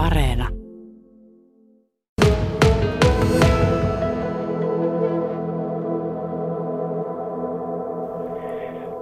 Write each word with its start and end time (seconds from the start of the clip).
Areena. 0.00 0.48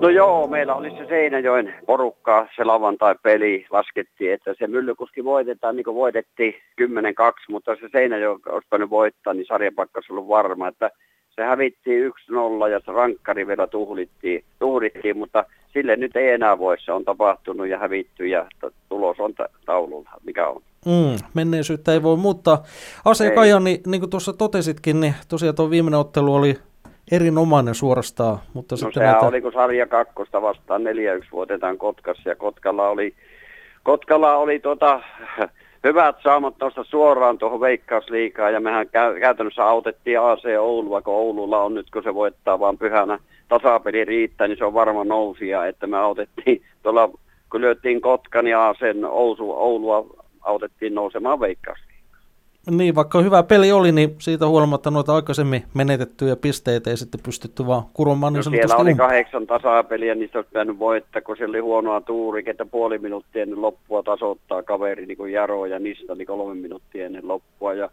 No 0.00 0.08
joo, 0.08 0.46
meillä 0.46 0.74
oli 0.74 0.90
se 0.90 1.06
Seinäjoen 1.08 1.74
porukka, 1.86 2.46
se 2.56 2.64
lauantai-peli, 2.64 3.66
laskettiin, 3.70 4.32
että 4.32 4.54
se 4.58 4.66
Myllykuski 4.66 5.24
voitetaan 5.24 5.76
niin 5.76 5.84
kuin 5.84 5.94
voitettiin 5.94 6.54
10-2, 6.80 6.84
mutta 7.48 7.76
se 7.76 7.88
Seinäjoen 7.92 8.40
olisi 8.48 8.90
voittaa, 8.90 9.34
niin 9.34 9.46
sarjapakka 9.46 9.98
olisi 9.98 10.12
ollut 10.12 10.28
varma, 10.28 10.68
että 10.68 10.90
se 11.38 11.44
hävittiin 11.44 12.12
1-0 12.30 12.68
ja 12.68 12.80
se 12.80 12.92
rankkari 12.92 13.46
vielä 13.46 13.66
tuhlittiin, 13.66 14.44
tuhlittiin, 14.58 15.18
mutta 15.18 15.44
sille 15.72 15.96
nyt 15.96 16.16
ei 16.16 16.28
enää 16.28 16.58
voi, 16.58 16.76
se 16.80 16.92
on 16.92 17.04
tapahtunut 17.04 17.68
ja 17.68 17.78
hävitty 17.78 18.26
ja 18.26 18.46
tulos 18.88 19.20
on 19.20 19.34
taululla, 19.66 20.10
mikä 20.24 20.48
on. 20.48 20.62
Mm, 20.86 21.18
menneisyyttä 21.34 21.92
ei 21.92 22.02
voi 22.02 22.16
muuttaa. 22.16 22.62
Ase 23.04 23.30
Kaja, 23.30 23.60
niin, 23.60 23.80
niin 23.86 24.00
kuin 24.00 24.10
tuossa 24.10 24.32
totesitkin, 24.32 25.00
niin 25.00 25.14
tosiaan 25.28 25.54
tuo 25.54 25.70
viimeinen 25.70 26.00
ottelu 26.00 26.34
oli 26.34 26.54
erinomainen 27.12 27.74
suorastaan. 27.74 28.38
Mutta 28.54 28.74
no 28.82 28.90
sehän 28.92 29.12
näitä... 29.12 29.26
oli, 29.26 29.40
kun 29.40 29.52
sarja 29.52 29.86
kakkosta 29.86 30.42
vastaan 30.42 30.82
4-1 30.82 30.84
voitetaan 31.32 31.78
Kotkassa 31.78 32.28
ja 32.28 32.36
Kotkalla 32.36 32.88
oli, 32.88 33.14
Kotkalla 33.82 34.36
oli 34.36 34.58
tota, 34.58 35.00
hyvät 35.84 36.16
saamat 36.22 36.58
tuosta 36.58 36.84
suoraan 36.84 37.38
tuohon 37.38 37.60
veikkausliikaan 37.60 38.52
ja 38.52 38.60
mehän 38.60 38.86
käytännössä 39.20 39.64
autettiin 39.64 40.20
AC 40.20 40.44
Oulua, 40.58 41.02
kun 41.02 41.14
Oululla 41.14 41.62
on 41.62 41.74
nyt, 41.74 41.90
kun 41.90 42.02
se 42.02 42.14
voittaa 42.14 42.60
vaan 42.60 42.78
pyhänä 42.78 43.18
tasapeli 43.48 44.04
riittää, 44.04 44.48
niin 44.48 44.58
se 44.58 44.64
on 44.64 44.74
varma 44.74 45.04
nousia, 45.04 45.66
että 45.66 45.86
me 45.86 45.96
autettiin 45.96 46.62
tuolla, 46.82 47.10
kun 47.50 47.60
lyöttiin 47.60 48.00
Kotkan 48.00 48.46
ja 48.46 48.74
sen 48.78 49.04
Oulu, 49.04 49.52
Oulua 49.52 50.06
autettiin 50.42 50.94
nousemaan 50.94 51.40
veikkausliikaan. 51.40 51.87
Niin, 52.70 52.94
vaikka 52.94 53.20
hyvä 53.20 53.42
peli 53.42 53.72
oli, 53.72 53.92
niin 53.92 54.16
siitä 54.18 54.46
huolimatta 54.46 54.90
noita 54.90 55.14
aikaisemmin 55.14 55.64
menetettyjä 55.74 56.36
pisteitä 56.36 56.90
ei 56.90 56.96
sitten 56.96 57.20
pystytty 57.24 57.66
vaan 57.66 57.82
kuromaan 57.94 58.32
niin 58.32 58.42
no, 58.46 58.50
siellä 58.50 58.76
oli 58.76 58.94
kahdeksan 58.94 59.46
tasapeliä, 59.46 60.14
niistä 60.14 60.38
olisi 60.38 60.48
pitänyt 60.48 60.78
voittaa, 60.78 61.22
kun 61.22 61.36
siellä 61.36 61.52
oli 61.52 61.60
huonoa 61.60 62.00
tuuri, 62.00 62.42
että 62.46 62.66
puoli 62.66 62.98
minuuttia 62.98 63.42
ennen 63.42 63.62
loppua 63.62 64.02
tasoittaa 64.02 64.62
kaveri 64.62 65.06
niin 65.06 65.16
kuin 65.16 65.32
Jaro 65.32 65.66
ja 65.66 65.78
Nista 65.78 66.14
niin 66.14 66.26
kolme 66.26 66.54
minuuttia 66.54 67.06
ennen 67.06 67.28
loppua. 67.28 67.74
Ja 67.74 67.90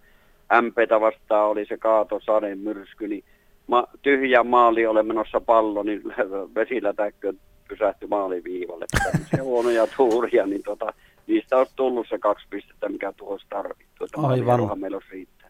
MPtä 0.62 1.02
vastaan 1.02 1.50
oli 1.50 1.66
se 1.66 1.78
kaato 1.78 2.20
Saden 2.20 2.60
myrsky, 2.60 3.08
niin 3.08 3.24
ma- 3.68 3.88
tyhjä 4.02 4.44
maali 4.44 4.86
ole 4.86 5.04
menossa 5.04 5.42
pallo, 5.42 5.84
niin 5.84 6.02
vesilätäkkö 6.56 7.34
pysähtyi 7.68 8.08
maaliviivalle. 8.08 8.86
Se 9.36 9.42
huonoja 9.42 9.88
tuuria, 9.98 10.46
niin 10.46 10.64
tota, 10.64 10.94
niistä 11.28 11.58
olisi 11.58 11.74
tullut 11.76 12.08
se 12.10 12.18
kaksi 12.18 12.46
pistettä, 12.50 12.90
mikä 12.90 13.14
tuossa 13.18 13.48
tarvittu. 13.50 14.06
Että 14.06 14.22
Aivan. 14.28 14.80
meillä 14.80 14.96
olisi 14.96 15.12
riittää. 15.12 15.50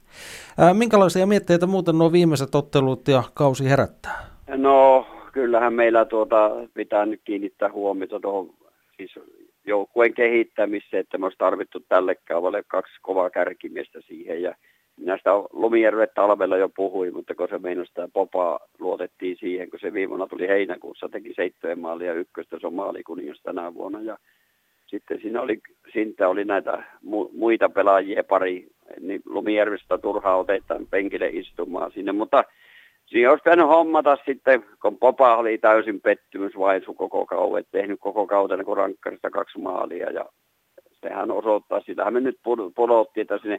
Ää, 0.58 0.74
minkälaisia 0.74 1.26
mietteitä 1.26 1.68
muuten 1.68 1.98
nuo 1.98 2.12
viimeiset 2.12 2.56
ottelut 2.56 3.08
ja 3.08 3.24
kausi 3.34 3.70
herättää? 3.70 4.26
No, 4.48 5.08
kyllähän 5.32 5.74
meillä 5.74 6.06
tuota, 6.06 6.52
pitää 6.74 7.06
nyt 7.06 7.22
kiinnittää 7.24 7.72
huomiota 7.72 8.20
tuohon 8.20 8.50
siis 8.98 9.20
joukkueen 9.66 10.14
kehittämiseen, 10.14 11.00
että 11.02 11.18
me 11.18 11.26
olisi 11.26 11.38
tarvittu 11.38 11.80
tälle 11.80 12.16
kaavalle 12.16 12.64
kaksi 12.68 12.94
kovaa 13.02 13.30
kärkimiestä 13.30 14.00
siihen. 14.08 14.42
Ja 14.42 14.56
minä 14.98 15.18
sitä 15.18 15.32
Lumijärvet 15.54 16.14
talvella 16.14 16.58
jo 16.58 16.70
puhuin, 16.70 17.14
mutta 17.14 17.36
kun 17.36 17.48
se 17.50 17.58
meinasi 17.58 17.88
sitä 17.88 18.10
popaa, 18.14 18.60
luotettiin 18.80 19.38
siihen, 19.40 19.70
kun 19.70 19.80
se 19.80 19.94
viimana 19.94 20.28
tuli 20.28 20.48
heinäkuussa, 20.48 21.10
teki 21.10 21.34
seitsemän 21.36 21.80
maalia 21.80 22.14
ykköstä, 22.14 22.58
se 22.60 22.68
on 22.68 22.74
maalikuningas 22.74 23.42
tänä 23.44 23.74
vuonna. 23.74 24.02
Ja 24.02 24.18
sitten 24.88 25.22
siinä 25.22 25.42
oli, 25.42 25.60
Sintä 25.94 26.30
oli 26.30 26.46
näitä 26.46 26.84
mu, 27.04 27.30
muita 27.34 27.70
pelaajia 27.70 28.24
pari, 28.24 28.68
niin 29.00 29.22
Lumijärvestä 29.26 29.98
turhaa 29.98 30.38
otetaan 30.38 30.88
penkille 30.88 31.28
istumaan 31.28 31.92
sinne, 31.92 32.12
mutta 32.12 32.44
siinä 33.06 33.30
olisi 33.30 33.44
pitänyt 33.44 33.68
hommata 33.68 34.18
sitten, 34.26 34.66
kun 34.82 34.98
Popa 34.98 35.38
oli 35.38 35.58
täysin 35.58 36.02
pettymys 36.02 36.58
vaisu 36.58 36.94
koko 36.94 37.26
kauden, 37.26 37.66
tehnyt 37.72 38.00
koko 38.00 38.28
kauden 38.28 38.66
kun 38.66 38.78
rankkarista 38.78 39.30
kaksi 39.30 39.60
maalia 39.60 40.12
ja 40.12 40.26
sehän 41.02 41.32
osoittaa, 41.32 41.82
sitähän 41.82 42.14
me 42.14 42.20
nyt 42.20 42.40
pudottiin, 42.76 43.22
että 43.22 43.38
sinne 43.38 43.58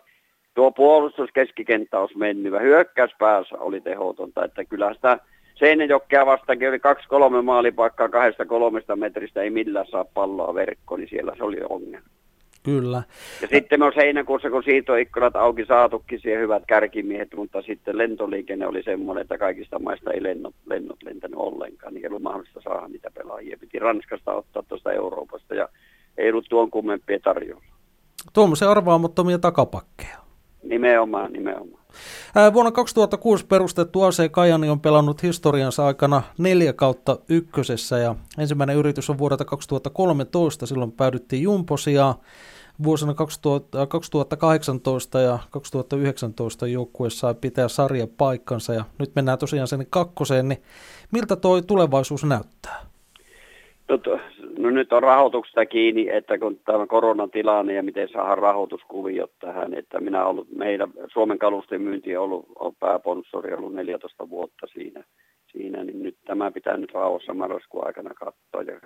tuo 0.55 0.71
puolustuskeskikenttä 0.73 1.99
olisi 2.01 2.19
mennyt. 2.19 2.53
Hyökkäyspäässä 2.61 3.59
oli 3.59 3.81
tehotonta, 3.81 4.45
että 4.45 4.65
kyllä 4.65 4.95
sitä 4.95 5.19
Seinäjokkea 5.59 6.27
vastakin 6.27 6.69
oli 6.69 6.79
kaksi-kolme 6.79 7.43
maalipaikkaa 7.43 8.09
kahdesta 8.09 8.47
kolmesta 8.47 8.97
metristä, 8.97 9.43
ei 9.43 9.51
millään 9.51 9.87
saa 9.91 10.05
palloa 10.05 10.55
verkkoon, 10.55 11.01
niin 11.01 11.11
siellä 11.11 11.33
se 11.37 11.45
oli 11.45 11.59
ongelma. 11.69 12.09
Kyllä. 12.63 13.03
Ja 13.43 13.49
sitten 13.49 13.81
me 13.81 13.85
on 13.85 13.93
heinäkuussa, 13.97 14.51
kun 14.51 14.63
siirtoikkunat 14.63 15.37
auki 15.37 15.65
saatukin 15.65 16.21
siihen 16.21 16.41
hyvät 16.41 16.63
kärkimiehet, 16.67 17.29
mutta 17.37 17.63
sitten 17.63 17.99
lentoliikenne 17.99 18.67
oli 18.67 18.83
semmoinen, 18.83 19.23
että 19.23 19.39
kaikista 19.39 19.79
maista 19.79 20.11
ei 20.11 20.23
lennot, 20.23 20.55
lennot 20.67 21.03
lentänyt 21.03 21.39
ollenkaan, 21.39 21.95
niin 21.95 22.05
ei 22.05 22.09
ollut 22.09 22.23
mahdollista 22.23 22.61
saada 22.61 22.89
niitä 22.89 23.11
pelaajia. 23.15 23.57
Piti 23.61 23.79
Ranskasta 23.79 24.33
ottaa 24.33 24.63
tuosta 24.63 24.93
Euroopasta 24.93 25.55
ja 25.55 25.69
ei 26.19 26.31
ollut 26.31 26.47
tuon 26.49 26.71
kummempia 26.71 27.19
tarjolla. 27.21 27.65
Tuommoisia 28.33 28.71
arvaamattomia 28.71 29.39
takapakkeja. 29.39 30.19
Nimenomaan, 30.63 31.33
nimenomaan. 31.33 31.76
Vuonna 32.53 32.73
2006 32.73 33.47
perustettu 33.47 34.03
AC 34.03 34.31
Kajani 34.31 34.69
on 34.69 34.81
pelannut 34.81 35.23
historiansa 35.23 35.87
aikana 35.87 36.23
neljä 36.39 36.73
kautta 36.73 37.19
ykkösessä 37.29 37.99
ja 37.99 38.15
ensimmäinen 38.39 38.77
yritys 38.77 39.11
on 39.11 39.19
vuodelta 39.19 39.45
2013, 39.45 40.67
silloin 40.67 40.93
päädyttiin 40.93 41.43
Jumposia. 41.43 42.15
Vuosina 42.85 43.15
2000, 43.15 43.87
2018 43.87 45.21
ja 45.21 45.39
2019 45.51 46.67
joukkue 46.67 47.11
sai 47.11 47.35
pitää 47.35 47.69
sarja 47.69 48.07
paikkansa 48.17 48.75
ja 48.75 48.85
nyt 48.99 49.15
mennään 49.15 49.39
tosiaan 49.39 49.69
sen 49.69 49.87
kakkoseen, 49.91 50.49
niin 50.49 50.63
miltä 51.13 51.37
tuo 51.37 51.63
tulevaisuus 51.63 52.25
näyttää? 52.25 52.87
No, 53.89 53.99
no 54.59 54.71
nyt 54.71 54.93
on 54.93 55.03
rahoituksesta 55.03 55.67
kiinni, 55.67 56.09
että 56.09 56.39
kun 56.39 56.61
tämä 56.65 56.87
koronatilanne 56.87 57.75
ja 57.75 57.83
miten 57.83 58.09
saadaan 58.09 58.39
rahoituskuviot 58.39 59.33
tähän, 59.39 59.75
että 59.75 60.01
minä 60.01 60.19
olen 60.19 60.31
ollut, 60.31 60.49
meidän 60.57 60.91
Suomen 61.13 61.39
kalusten 61.39 61.83
myynti 61.83 62.17
on 62.17 62.25
ollut 62.25 62.47
on 62.59 62.75
pääponsori 62.81 63.55
ollut 63.55 63.75
14 63.75 64.31
vuotta 64.31 64.67
siinä, 64.67 65.05
siinä, 65.53 65.85
niin 65.85 66.03
nyt 66.03 66.17
tämä 66.25 66.51
pitää 66.51 66.77
nyt 66.77 66.95
rauhassa 66.95 67.35
marraskuun 67.35 67.87
aikana 67.87 68.11
katsoa. 68.15 68.63
Ja, 68.63 68.81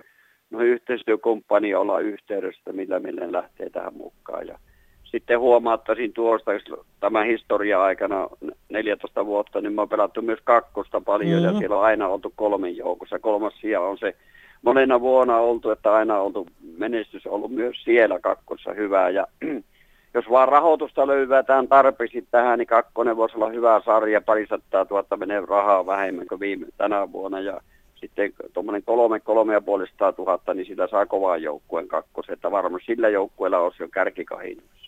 no 0.49 0.59
yhteistyökumppani 0.59 1.75
olla 1.75 1.99
yhteydessä, 1.99 2.73
millä 2.73 2.99
meille 2.99 3.31
lähtee 3.31 3.69
tähän 3.69 3.93
mukaan. 3.93 4.47
Ja 4.47 4.59
sitten 5.03 5.39
huomaattaisin 5.39 6.13
tuosta, 6.13 6.53
jos 6.53 6.63
tämän 6.99 7.25
historia 7.25 7.83
aikana 7.83 8.27
14 8.69 9.25
vuotta, 9.25 9.61
niin 9.61 9.73
mä 9.73 9.81
oon 9.81 9.89
pelattu 9.89 10.21
myös 10.21 10.39
kakkosta 10.43 11.01
paljon 11.01 11.41
mm-hmm. 11.41 11.53
ja 11.55 11.59
siellä 11.59 11.77
on 11.77 11.83
aina 11.83 12.07
oltu 12.07 12.33
kolmen 12.35 12.77
joukossa. 12.77 13.19
Kolmas 13.19 13.53
sija 13.61 13.81
on 13.81 13.97
se 13.97 14.15
monena 14.61 15.01
vuonna 15.01 15.37
oltu, 15.37 15.71
että 15.71 15.93
aina 15.93 16.19
oltu 16.19 16.47
menestys 16.77 17.27
ollut 17.27 17.51
myös 17.51 17.83
siellä 17.83 18.19
kakkossa 18.19 18.73
hyvää. 18.73 19.09
Ja 19.09 19.27
jos 20.13 20.29
vaan 20.29 20.47
rahoitusta 20.47 21.07
löyvätään 21.07 21.67
tarpeeksi 21.67 22.27
tähän, 22.31 22.59
niin 22.59 22.67
kakkonen 22.67 23.17
voisi 23.17 23.35
olla 23.35 23.49
hyvä 23.49 23.81
sarja, 23.85 24.21
parisattaa 24.21 24.85
tuhatta 24.85 25.17
menee 25.17 25.41
rahaa 25.45 25.85
vähemmän 25.85 26.27
kuin 26.27 26.39
viime 26.39 26.67
tänä 26.77 27.11
vuonna. 27.11 27.39
Ja 27.39 27.61
sitten 27.95 28.33
tuommoinen 28.53 28.83
kolme, 28.83 29.19
kolme 29.19 29.53
ja 29.53 29.61
puolesta 29.61 30.13
tuhatta, 30.13 30.53
niin 30.53 30.65
sillä 30.65 30.87
saa 30.87 31.05
kovaa 31.05 31.37
joukkueen 31.37 31.87
kakkosen, 31.87 32.33
että 32.33 32.51
varmasti 32.51 32.85
sillä 32.85 33.09
joukkueella 33.09 33.59
olisi 33.59 33.83
jo 33.83 33.87
kärkikahinnoissa. 33.87 34.80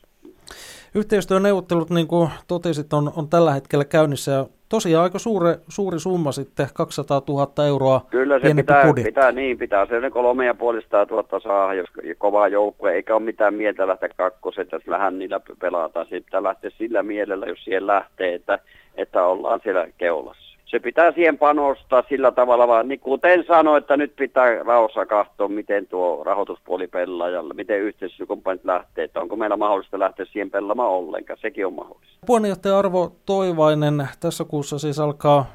Yhteistyöneuvottelut, 0.96 1.90
niin 1.90 2.08
kuin 2.08 2.30
totesit, 2.48 2.94
on, 2.94 3.12
on 3.16 3.30
tällä 3.30 3.52
hetkellä 3.52 3.86
käynnissä 3.86 4.32
ja 4.32 4.46
tosiaan 4.70 5.04
aika 5.04 5.20
suuri, 5.20 5.50
suuri 5.68 6.00
summa 6.00 6.32
sitten, 6.32 6.68
200 6.74 7.22
000 7.28 7.66
euroa 7.66 8.06
Kyllä 8.10 8.40
se 8.40 8.54
pitää, 8.56 8.94
pitää, 9.04 9.32
niin 9.32 9.58
pitää, 9.58 9.86
se 9.86 10.10
kolme 10.10 10.46
ja 10.46 10.54
puolista 10.54 11.06
tuhatta 11.06 11.40
saa, 11.40 11.74
jos 11.74 11.90
kovaa 12.18 12.48
joukkue, 12.48 12.94
eikä 12.94 13.16
ole 13.16 13.24
mitään 13.24 13.54
mieltä 13.54 13.88
lähteä 13.88 14.10
kakkoset, 14.18 14.72
jos 14.72 14.88
vähän 14.88 15.20
niillä 15.20 15.40
pelataan, 15.60 16.06
sitten 16.06 16.24
pitää 16.24 16.44
lähteä 16.44 16.72
sillä 16.78 17.04
mielellä, 17.04 17.46
jos 17.46 17.64
siihen 17.64 17.88
lähtee, 17.88 18.34
että, 18.34 18.60
että 18.96 19.26
ollaan 19.26 19.60
siellä 19.64 19.88
keulassa 19.98 20.43
se 20.74 20.80
pitää 20.80 21.12
siihen 21.12 21.38
panostaa 21.38 22.04
sillä 22.10 22.32
tavalla, 22.32 22.68
vaan 22.68 22.88
niin 22.88 23.00
kuten 23.00 23.44
sanoin, 23.48 23.82
että 23.82 23.98
nyt 23.98 24.16
pitää 24.16 24.64
rauhassa 24.64 25.06
katsoa, 25.06 25.48
miten 25.48 25.88
tuo 25.88 26.24
rahoituspuoli 26.24 26.90
ja 27.34 27.54
miten 27.54 27.80
yhteistyökumppanit 27.80 28.66
lähtee, 28.66 29.04
että 29.04 29.20
onko 29.22 29.36
meillä 29.36 29.58
mahdollista 29.58 30.00
lähteä 30.00 30.26
siihen 30.26 30.52
pelaamaan 30.52 30.90
ollenkaan, 30.90 31.40
sekin 31.42 31.66
on 31.66 31.74
mahdollista. 31.74 32.18
Puheenjohtaja 32.26 32.80
Arvo 32.80 33.16
Toivainen, 33.26 34.08
tässä 34.20 34.44
kuussa 34.44 34.80
siis 34.80 35.00
alkaa 35.00 35.46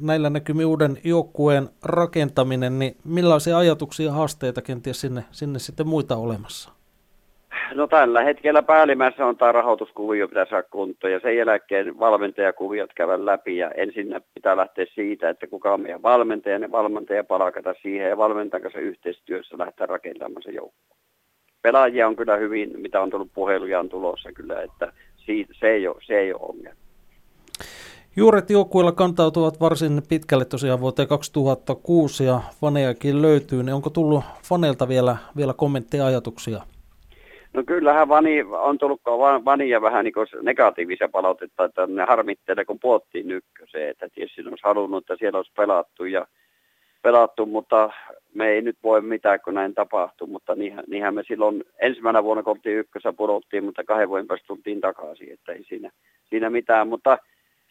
näillä 0.00 0.30
näkymin 0.30 0.66
uuden 0.66 0.98
joukkueen 1.04 1.68
rakentaminen, 1.82 2.78
niin 2.78 2.96
millaisia 3.04 3.58
ajatuksia 3.58 4.06
ja 4.06 4.12
haasteita 4.12 4.62
kenties 4.62 5.00
sinne, 5.00 5.24
sinne 5.30 5.58
sitten 5.58 5.88
muita 5.88 6.16
olemassa? 6.16 6.75
No 7.74 7.86
tällä 7.86 8.22
hetkellä 8.22 8.62
päällimmäisenä 8.62 9.26
on 9.26 9.36
tämä 9.36 9.52
rahoituskuvio 9.52 10.28
pitää 10.28 10.46
saada 10.50 10.68
kuntoon 10.70 11.12
ja 11.12 11.20
sen 11.20 11.36
jälkeen 11.36 11.98
valmentajakuviot 11.98 12.90
käydä 12.94 13.26
läpi 13.26 13.56
ja 13.56 13.70
ensin 13.70 14.20
pitää 14.34 14.56
lähteä 14.56 14.86
siitä, 14.94 15.30
että 15.30 15.46
kuka 15.46 15.74
on 15.74 15.80
meidän 15.80 16.02
valmentaja, 16.02 16.58
ne 16.58 16.70
valmentaja 16.70 17.24
palkata 17.24 17.74
siihen 17.82 18.08
ja 18.08 18.16
valmentajan 18.16 18.62
kanssa 18.62 18.80
yhteistyössä 18.80 19.58
lähteä 19.58 19.86
rakentamaan 19.86 20.42
se 20.42 20.50
joukko. 20.50 20.96
pelaajia 21.62 22.08
on 22.08 22.16
kyllä 22.16 22.36
hyvin, 22.36 22.80
mitä 22.80 23.00
on 23.00 23.10
tullut 23.10 23.30
puheluja 23.34 23.80
on 23.80 23.88
tulossa 23.88 24.32
kyllä, 24.32 24.62
että 24.62 24.92
se 25.60 25.68
ei 25.68 25.88
ole, 25.88 25.96
se 26.06 26.18
ei 26.18 26.32
ole 26.32 26.42
ongelma. 26.42 26.80
Juuret 28.16 28.50
joukkueilla 28.50 28.92
kantautuvat 28.92 29.60
varsin 29.60 30.02
pitkälle 30.08 30.44
tosiaan 30.44 30.80
vuoteen 30.80 31.08
2006 31.08 32.24
ja 32.24 32.40
fanejakin 32.60 33.22
löytyy, 33.22 33.62
niin 33.62 33.74
onko 33.74 33.90
tullut 33.90 34.24
faneilta 34.42 34.88
vielä, 34.88 35.16
vielä 35.36 35.54
kommentteja 35.54 36.06
ajatuksia? 36.06 36.62
No 37.56 37.62
kyllähän 37.66 38.08
vani, 38.08 38.42
on 38.42 38.78
tullut 38.78 39.00
vania 39.44 39.82
vähän 39.82 40.04
niin 40.04 40.14
negatiivisia 40.42 41.08
palautetta, 41.08 41.64
että 41.64 41.86
ne 41.86 42.04
harmittelee, 42.04 42.64
kun 42.64 42.78
puhuttiin 42.78 43.30
ykköseen, 43.30 43.90
että 43.90 44.08
tietysti 44.14 44.40
olisi 44.48 44.64
halunnut, 44.64 45.02
että 45.02 45.16
siellä 45.18 45.36
olisi 45.36 45.52
pelattu, 45.56 46.04
ja, 46.04 46.26
pelattu, 47.02 47.46
mutta 47.46 47.90
me 48.34 48.48
ei 48.48 48.62
nyt 48.62 48.76
voi 48.82 49.00
mitään, 49.00 49.40
kun 49.40 49.54
näin 49.54 49.74
tapahtuu, 49.74 50.26
mutta 50.26 50.54
niinhän, 50.54 50.84
niinhän 50.86 51.14
me 51.14 51.22
silloin 51.28 51.64
ensimmäisenä 51.80 52.24
vuonna, 52.24 52.42
kun 52.42 52.50
oltiin 52.50 52.78
ykkössä, 52.78 53.12
pudottiin, 53.12 53.64
mutta 53.64 53.84
kahden 53.84 54.08
vuoden 54.08 54.26
päästä 54.26 54.46
tultiin 54.46 54.80
takaisin, 54.80 55.32
että 55.32 55.52
ei 55.52 55.64
siinä, 55.64 55.90
siinä 56.30 56.50
mitään, 56.50 56.88
mutta 56.88 57.18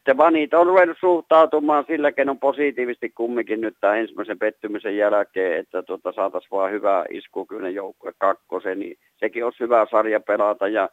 sitten 0.06 0.18
vanit 0.18 0.54
on 0.54 0.68
ruvennut 0.68 0.98
suhtautumaan 1.00 1.86
sillä 1.88 2.12
kenon 2.12 2.40
positiivisesti 2.40 3.10
kumminkin 3.10 3.62
nyt 3.62 3.76
tämän 3.82 3.98
ensimmäisen 3.98 4.40
pettymisen 4.40 4.98
jälkeen, 4.98 5.60
että 5.60 5.84
tuota, 5.84 6.12
saataisiin 6.12 6.52
vaan 6.52 6.72
hyvää 6.72 7.06
iskukyinen 7.10 7.76
joukkue 7.76 8.12
kakkosen, 8.18 8.80
niin 8.80 8.98
sekin 9.26 9.46
olisi 9.46 9.60
hyvä 9.60 9.86
sarja 9.92 10.20
pelata 10.20 10.68
ja 10.68 10.90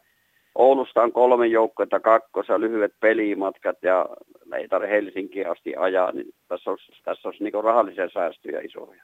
Oulusta 0.55 1.01
on 1.01 1.11
kolme 1.11 1.47
joukkuetta 1.47 1.99
kakkosa, 1.99 2.59
lyhyet 2.59 2.93
pelimatkat 2.99 3.77
ja 3.81 4.05
ei 4.57 4.67
tarvitse 4.67 4.95
Helsinkiin 4.95 5.51
asti 5.51 5.75
ajaa, 5.75 6.11
niin 6.11 6.33
tässä 6.47 6.69
olisi, 6.71 6.91
tässä 7.03 7.27
olisi 7.27 7.43
niin 7.43 7.63
rahallisia 7.63 8.09
säästöjä 8.09 8.59
isoja. 8.61 9.03